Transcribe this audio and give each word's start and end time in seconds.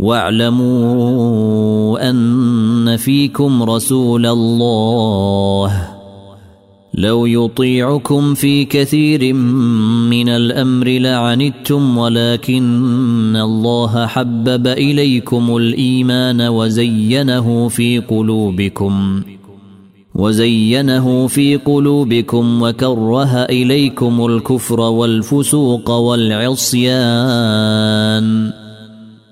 واعلموا 0.00 2.10
ان 2.10 2.96
فيكم 2.96 3.62
رسول 3.62 4.26
الله 4.26 5.86
لو 6.94 7.26
يطيعكم 7.26 8.34
في 8.34 8.64
كثير 8.64 9.32
من 9.34 10.28
الامر 10.28 10.86
لعنتم 10.88 11.98
ولكن 11.98 13.36
الله 13.36 14.06
حبب 14.06 14.66
اليكم 14.66 15.56
الايمان 15.56 16.40
وزينه 16.48 17.68
في 17.68 17.98
قلوبكم 17.98 19.22
وزينه 20.14 21.26
في 21.26 21.56
قلوبكم 21.56 22.62
وكره 22.62 23.38
اليكم 23.42 24.26
الكفر 24.26 24.80
والفسوق 24.80 25.90
والعصيان 25.90 28.52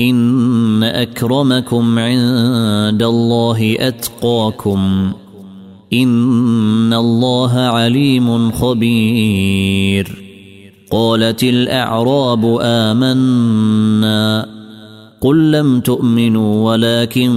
ان 0.00 0.82
اكرمكم 0.82 1.98
عند 1.98 3.02
الله 3.02 3.76
اتقاكم 3.80 5.12
ان 5.92 6.92
الله 6.92 7.50
عليم 7.52 8.50
خبير 8.50 10.22
قالت 10.90 11.42
الاعراب 11.42 12.58
امنا 12.62 14.46
قل 15.20 15.52
لم 15.52 15.80
تؤمنوا 15.80 16.72
ولكن 16.72 17.32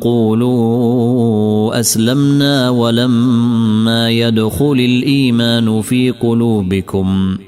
قولوا 0.00 1.80
اسلمنا 1.80 2.70
ولما 2.70 4.10
يدخل 4.10 4.72
الايمان 4.72 5.80
في 5.82 6.10
قلوبكم 6.10 7.38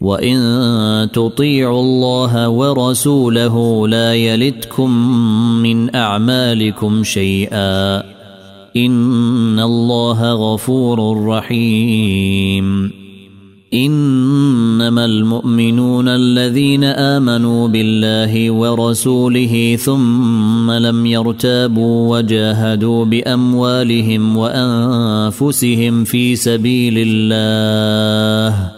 وان 0.00 0.38
تطيعوا 1.12 1.80
الله 1.80 2.48
ورسوله 2.48 3.88
لا 3.88 4.14
يلتكم 4.14 5.14
من 5.62 5.96
اعمالكم 5.96 7.04
شيئا 7.04 8.00
ان 8.76 9.60
الله 9.60 10.32
غفور 10.32 11.26
رحيم 11.26 12.90
انما 13.74 15.04
المؤمنون 15.04 16.08
الذين 16.08 16.84
امنوا 16.84 17.68
بالله 17.68 18.50
ورسوله 18.50 19.76
ثم 19.80 20.70
لم 20.70 21.06
يرتابوا 21.06 22.16
وجاهدوا 22.16 23.04
باموالهم 23.04 24.36
وانفسهم 24.36 26.04
في 26.04 26.36
سبيل 26.36 26.94
الله 26.96 28.77